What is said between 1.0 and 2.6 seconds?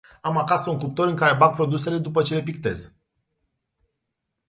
în care bag produsele după ce le